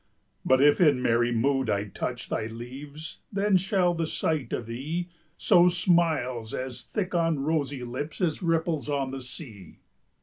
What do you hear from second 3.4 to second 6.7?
shall the sight of thee Sow smiles